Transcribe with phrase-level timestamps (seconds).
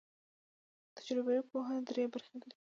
[0.97, 2.57] تجربوي پوهه درې برخې لري.